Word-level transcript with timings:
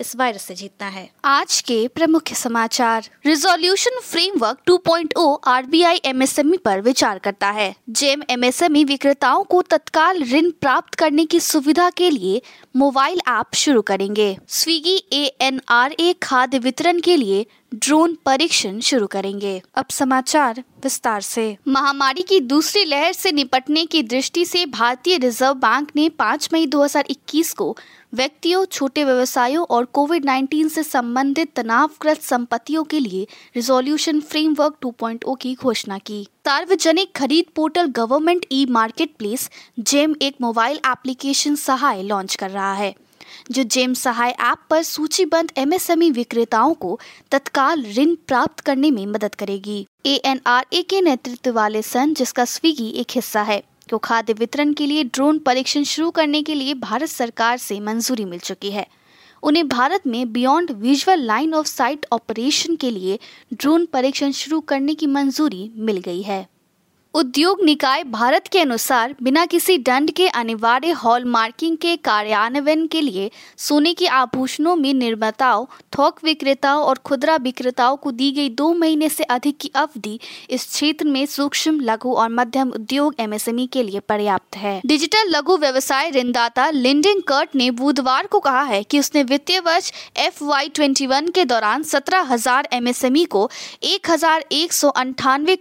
इस 0.00 0.16
वायरस 0.16 0.42
से 0.42 0.54
जीतना 0.54 0.88
है। 0.88 1.10
आज 1.24 1.60
के 1.60 1.88
प्रमुख 1.88 2.28
समाचार। 2.28 3.08
रिजोल्यूशन 3.26 4.00
फ्रेमवर्क 4.00 4.58
2.0 4.66 5.40
आरबीआई 5.44 6.00
एमएसएमई 6.04 6.56
पर 6.56 6.80
विचार 6.80 7.18
करता 7.18 7.50
है। 7.50 7.74
जेम 7.90 8.22
एमएसएमई 8.30 8.84
विक्रेताओं 8.84 9.44
को 9.44 9.62
तत्काल 9.62 10.22
ऋण 10.22 10.50
प्राप्त 10.50 10.94
करने 10.94 11.24
की 11.24 11.40
सुविधा 11.40 11.90
के 11.90 12.10
लिए 12.10 12.42
मोबाइल 12.76 13.20
ऐप 13.28 13.54
शुरू 13.54 13.82
करेंगे। 13.82 14.38
Swiggy 14.48 15.04
A 15.12 15.36
N 15.40 15.60
R 15.68 15.92
A 15.92 16.14
खाद्य 16.22 16.58
वितरण 16.58 17.00
के 17.00 17.16
लिए 17.16 17.46
ड्रोन 17.74 18.16
परीक्षण 18.26 18.80
शुरू 18.80 19.06
करेंगे। 19.06 19.62
अब 19.74 19.86
समाचार 19.90 20.62
विस्तार 20.84 21.20
से। 21.20 21.56
महामारी 21.68 22.22
की 22.22 22.40
दूसरी 22.40 22.84
लहर 22.84 23.12
से 23.12 23.32
निपटने 23.32 23.84
की 23.86 24.02
दृष्टि 24.02 24.44
से 24.44 24.66
भारतीय 24.66 25.16
रिज़र्व 25.16 25.54
बैंक 25.54 25.90
ने 25.96 26.08
5 26.08 26.48
मई 26.52 26.66
2021 26.66 27.52
को 27.52 27.76
व्यक्तियों, 28.14 28.64
छोटे 28.64 29.04
व्यवसायों 29.04 29.66
और 29.70 29.84
कोविड 29.84 30.24
19 30.24 30.68
से 30.68 30.82
संबंधित 30.82 31.52
तनावग्रस्त 31.56 32.22
संपत्तियों 32.22 32.84
के 32.84 33.00
लिए 33.00 33.26
रिजोल्यूशन 33.56 34.20
फ्रेमवर्क 34.20 34.76
2.0 34.82 35.34
की 35.34 35.54
घोषणा 35.54 35.98
की। 35.98 36.22
सार्वजनिक 36.46 37.12
खरीद 37.16 37.44
portal 37.56 37.86
government 37.86 38.46
e 38.52 38.66
market 38.70 39.14
place 39.18 39.50
GeM 39.78 40.14
एक 40.22 40.36
मोबाइल 40.40 40.80
एप्लीकेशन 40.86 41.54
सहाय 41.54 42.02
लॉन्च 42.02 42.34
कर 42.34 42.50
रहा 42.50 42.72
है। 42.74 42.94
जो 43.50 43.62
जेम 43.62 43.94
सहाय 43.94 44.30
ऐप 44.30 44.58
पर 44.70 44.82
सूचीबद्ध 44.82 45.50
एमएसएमई 45.56 46.10
विक्रेताओं 46.10 46.74
को 46.74 47.00
तत्काल 47.30 47.84
ऋण 47.98 48.14
प्राप्त 48.14 48.60
करने 48.60 48.90
में 48.90 49.06
मदद 49.06 49.34
करेगी। 49.34 49.86
ए 50.06 50.14
एन 50.24 50.40
आर 50.46 50.66
ए 50.72 50.82
के 50.82 51.00
नेतृत्व 51.00 51.52
वाले 51.52 51.82
संघ, 51.82 52.16
जिसका 52.16 52.44
स्विगी 52.44 52.88
एक 52.90 53.06
हिस्सा 53.10 53.42
है, 53.42 53.62
को 53.90 53.98
खाद्य 53.98 54.32
वितरण 54.32 54.72
के 54.72 54.86
लिए 54.86 55.04
ड्रोन 55.04 55.38
परीक्षण 55.38 55.82
शुरू 55.82 56.10
करने 56.10 56.42
के 56.42 56.54
लिए 56.54 56.74
भारत 56.74 57.08
सरकार 57.08 57.56
से 57.58 57.80
मंजूरी 57.80 58.24
मिल 58.24 58.38
चुकी 58.38 58.70
है। 58.70 58.86
उन्हें 59.42 59.68
भारत 59.68 60.06
में 60.06 60.32
beyond 60.32 60.70
visual 60.70 61.20
line 61.20 61.54
of 61.54 61.66
sight 61.66 62.06
operation 62.12 62.76
के 62.76 62.90
लिए 62.90 63.18
ड्रोन 63.54 63.86
परीक्षण 63.86 64.30
शुरू 64.30 64.60
करने 64.60 64.94
की 64.94 65.06
मंजूरी 65.06 65.70
मिल 65.76 65.96
गई 65.96 66.22
है। 66.22 66.46
उद्योग 67.14 67.62
निकाय 67.64 68.02
भारत 68.04 68.46
के 68.48 68.58
अनुसार 68.58 69.14
बिना 69.22 69.44
किसी 69.46 69.76
दंड 69.78 70.10
के 70.10 70.26
अनिवार्य 70.28 70.90
हॉल 70.90 71.24
मार्किंग 71.24 71.76
के 71.76 71.96
कार्यान्वयन 71.96 72.86
के 72.86 73.00
लिए 73.00 73.30
सोने 73.58 73.94
के 73.94 74.06
आभूषणों 74.06 74.74
में 74.76 74.92
निर्माताओं, 74.94 75.66
थोक 75.98 76.18
विक्रेताओं 76.24 76.84
और 76.84 76.98
खुदरा 77.04 77.36
विक्रेताओं 77.36 77.96
को 77.96 78.10
दी 78.10 78.30
गई 78.32 78.48
दो 78.50 78.72
महीने 78.74 79.08
से 79.08 79.24
अधिक 79.24 79.58
की 79.58 79.70
अवधि 79.74 80.18
इस 80.50 80.66
क्षेत्र 80.66 81.06
में 81.06 81.26
सूक्ष्म, 81.26 81.80
लघु 81.80 82.12
और 82.12 82.28
मध्यम 82.28 82.70
उद्योग 82.70 83.14
एमएसएमई 83.20 83.66
के 83.66 83.82
लिए 83.82 84.00
पर्याप्त 84.00 84.56
है। 84.56 84.80
डिजिटल 84.86 85.36
लघु 85.36 85.56
व्यवसाय 85.56 86.10
ऋणदाता 86.10 86.70
लिंडिंग 86.70 87.22
कर्ट 87.22 87.56
ने 87.56 87.70
बुधवार 87.70 88.26
को 88.26 88.40
कहा 88.40 88.62
है 88.62 88.82
की 88.82 88.98
उसने 88.98 89.22
वित्तीय 89.22 89.60
वर्ष 89.60 89.92
एफ़ 90.16 90.38
के 91.30 91.44
दौरान 91.44 91.82
सत्रह 91.82 92.20
हज़ार 92.20 92.68
को 93.26 93.50
एक 93.82 94.06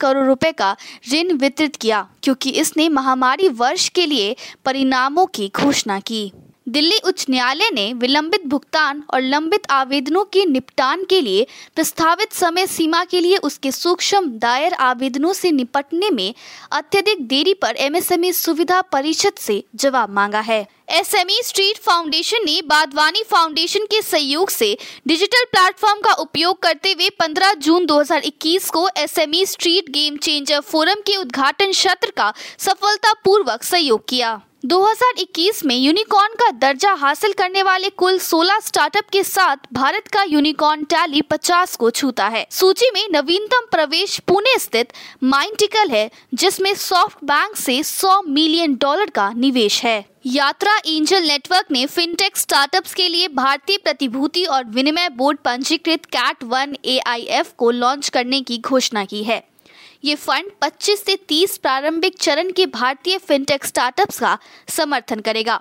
करोड़ 0.00 0.26
रुपए 0.26 0.52
का 0.52 0.76
ऋण 1.14 1.35
वितरित 1.36 1.76
किया 1.76 2.06
क्योंकि 2.22 2.50
इसने 2.50 2.88
महामारी 2.88 3.48
वर्ष 3.48 3.88
के 3.88 4.06
लिए 4.06 4.34
परिणामों 4.64 5.26
की 5.26 5.50
घोषणा 5.56 5.98
की। 6.00 6.30
दिल्ली 6.66 6.98
उच्च 7.04 7.24
न्यायालय 7.30 7.70
ने 7.72 7.92
विलंबित 7.92 8.46
भुगतान 8.46 9.02
और 9.14 9.20
लंबित 9.20 9.66
आवेदनों 9.70 10.24
के 10.24 10.44
निपटान 10.44 11.04
के 11.04 11.20
लिए 11.20 11.46
प्रस्तावित 11.74 12.32
समय 12.32 12.66
सीमा 12.66 13.04
के 13.04 13.20
लिए 13.20 13.36
उसके 13.36 13.72
सूक्ष्म 13.72 14.30
दायर 14.38 14.72
आवेदनों 14.74 15.32
से 15.32 15.50
निपटने 15.50 16.10
में 16.10 16.34
अत्यधिक 16.72 17.26
देरी 17.28 17.54
पर 17.54 17.76
एमएसएमई 17.76 18.32
सुविधा 18.32 18.80
परिषद 18.82 19.34
से 19.38 19.62
जवाब 19.74 20.10
मांगा 20.10 20.40
है। 20.40 20.66
एसएमई 20.90 21.40
स्ट्रीट 21.44 21.78
फाउंडेशन 21.78 22.44
ने 22.44 22.60
बादवानी 22.62 23.22
फाउंडेशन 23.22 23.84
के 23.84 24.02
सहयोग 24.02 24.50
से 24.50 24.76
डिजिटल 25.08 25.44
प्लेटफॉर्म 25.44 26.00
का 26.00 26.12
उपयोग 26.12 26.62
करते 26.62 26.92
हुए 26.92 27.10
15 27.22 27.54
जून 27.54 27.86
2021 27.86 28.68
को 28.70 28.88
SME 28.96 29.44
street 29.46 29.90
game 29.90 30.16
changer 30.16 30.60
forum 30.60 31.00
के 31.06 31.16
उद्घाटन 31.16 31.72
सत्र 31.72 32.10
का 32.10 32.32
सफलतापूर्वक 32.58 33.62
सहयोग 33.62 34.08
किया। 34.08 34.40
2021 34.66 35.64
में 35.64 35.74
यूनिकॉर्न 35.76 36.32
का 36.34 36.50
दर्जा 36.50 36.92
हासिल 36.92 37.32
करने 37.32 37.62
वाले 37.62 37.90
कुल 37.90 38.18
16 38.18 38.60
स्टार्टअप 38.60 39.10
के 39.12 39.22
साथ 39.24 39.56
भारत 39.72 40.08
का 40.08 40.22
यूनिकॉर्न 40.22 40.82
टैली 40.84 41.22
50 41.22 41.76
को 41.76 41.90
छूता 41.90 42.26
है। 42.28 42.46
सूची 42.50 42.90
में 42.94 43.06
नवीनतम 43.12 43.66
प्रवेश 43.70 44.18
पुणे 44.18 44.58
स्थित 44.58 44.92
माइंटिकल 45.22 45.90
है, 45.90 46.10
जिसमें 46.34 46.74
सॉफ्ट 46.74 47.24
बैंक 47.24 47.56
से 47.56 47.82
100 47.82 48.20
मिलियन 48.28 48.74
डॉलर 48.74 49.10
का 49.10 49.30
निवेश 49.36 49.82
है। 49.84 50.04
यात्रा 50.26 50.76
एंजल 50.86 51.22
नेटवर्क 51.22 51.66
ने 51.70 51.86
फिनटेक 51.86 52.36
स्टार्टअप्स 52.36 52.94
के 52.94 53.08
लिए 53.08 53.28
भारतीय 53.28 53.76
प्रतिभूति 53.76 54.44
और 54.44 54.64
विनिमय 54.64 55.08
बोर्ड 55.08 55.38
पंजीकृत 55.38 56.06
कैट 56.06 56.44
वन 56.44 56.76
ए 56.84 57.42
को 57.58 57.70
लॉन्च 57.70 58.08
करने 58.08 58.40
की 58.40 58.58
घोषणा 58.58 59.04
की 59.04 59.22
है। 59.24 59.44
ये 60.06 60.14
फंड 60.14 60.50
25 60.62 61.04
से 61.04 61.16
30 61.16 61.56
प्रारंभिक 61.58 62.18
चरण 62.18 62.50
के 62.50 62.66
भारतीय 62.66 63.18
फिनटेक 63.18 63.64
स्टार्टअप्स 63.64 64.18
का 64.18 64.38
समर्थन 64.68 65.20
करेगा। 65.20 65.60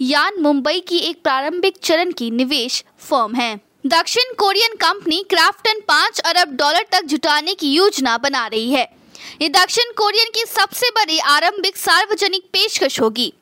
यान 0.00 0.40
मुंबई 0.40 0.80
की 0.80 0.98
एक 0.98 1.22
प्रारंभिक 1.22 1.76
चरण 1.82 2.12
की 2.12 2.30
निवेश 2.30 2.84
फर्म 2.98 3.34
है। 3.34 3.60
दक्षिण 3.86 4.34
कोरियन 4.34 4.74
कंपनी 4.74 5.22
क्राफ्टन 5.30 5.80
पाँच 5.80 6.20
अरब 6.20 6.48
डॉलर 6.48 6.86
तक 6.92 7.04
जुटाने 7.04 7.54
की 7.54 7.72
योजना 7.72 8.18
बना 8.18 8.46
रही 8.46 8.70
है। 8.70 8.88
ये 9.42 9.48
दक्षिण 9.48 9.92
कोरियन 9.92 10.30
की 10.34 10.44
सबसे 10.44 10.90
बड़ी 10.90 11.18
आरंभिक 11.18 11.76
सार्वजनिक 11.76 12.42
पेशकश 12.42 13.00
होगी। 13.00 13.32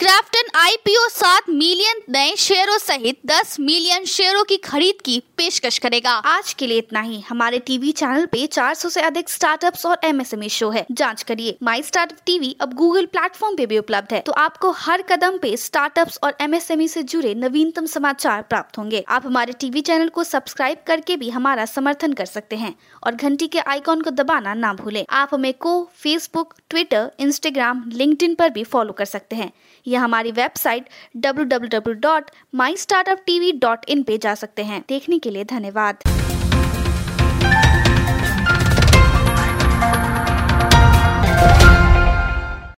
क्राफ्टन 0.00 0.58
आईपीओ 0.58 1.08
सात 1.08 1.42
मिलियन 1.48 2.00
नए 2.10 2.36
शेयरों 2.36 2.78
सहित 2.78 3.18
दस 3.26 3.56
मिलियन 3.60 4.04
शेयरों 4.04 4.44
की 4.44 4.56
खरीद 4.56 4.94
की 5.04 5.22
पेशकश 5.36 5.78
करेगा। 5.78 6.10
आज 6.10 6.52
के 6.52 6.66
लिए 6.66 6.78
इतना 6.78 7.00
ही। 7.00 7.20
हमारे 7.20 7.58
टीवी 7.58 7.92
चैनल 7.92 8.26
पे 8.26 8.46
400 8.46 8.88
से 8.88 9.00
अधिक 9.00 9.30
स्टार्टअप्स 9.30 9.86
और 9.86 10.00
एमएसएमई 10.04 10.48
शो 10.48 10.70
है। 10.70 10.86
जाँच 10.92 11.22
करिए। 11.22 11.58
माई 11.62 11.82
स्टार्टअप 11.82 12.18
टीवी 12.26 12.56
अब 12.60 12.72
गूगल 12.72 13.06
प्लेटफॉर्म 13.06 13.56
पे 13.56 13.66
भी 13.66 13.78
उपलब्ध 13.78 14.14
है। 14.14 14.20
तो 14.20 14.32
आपको 14.32 14.70
हर 14.70 15.02
कदम 15.02 15.38
पे 15.38 15.56
स्टार्टअप्स 15.56 16.18
और 16.22 16.36
एमएसएमई 16.40 16.88
से 16.88 17.02
जुड़े 17.02 17.34
नवीनतम 17.34 17.86
समाचार 17.86 18.42
प्राप्त 18.42 18.78
होंगे। 18.78 19.04
आप 19.08 19.26
हमारे 19.26 19.52
टीवी 19.52 19.80
चैनल 19.80 20.08
को 20.08 20.24
सब्सक्राइब 20.24 20.78
करके 20.86 21.16
भी 21.16 21.30
हमारा 21.30 21.64
समर्थन 21.64 22.12
कर 22.12 22.26
सकते 22.26 22.56
हैं 22.56 22.74
और 23.02 23.14
घंटी 23.14 23.46
के 23.46 23.58
आइकॉन 23.58 24.00
को 24.00 24.10
दबाना 24.10 24.54
ना 24.54 24.72
भूले। 24.74 25.06
आप 25.10 25.30
हमें 25.34 25.54
को 25.54 25.90
फेसबुक 25.94 26.54
ट्विटर 26.70 27.10
इंस्टाग्राम 27.18 27.90
लिंक्डइन 27.94 28.34
पर 28.34 28.50
भी 28.50 28.64
फॉलो 28.64 28.92
कर 28.92 29.04
सकते 29.04 29.36
हैं। 29.36 29.52
या 29.90 30.00
हमारी 30.00 30.32
वेबसाइट 30.32 30.84
www.mystartuptv.in 31.26 34.04
पे 34.06 34.18
जा 34.18 34.34
सकते 34.34 34.62
हैं 34.64 34.84
देखने 34.88 35.18
के 35.18 35.30
लिए 35.30 35.44
धन्यवाद 35.50 35.96